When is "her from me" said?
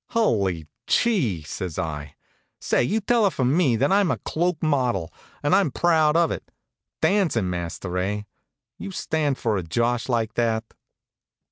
3.25-3.75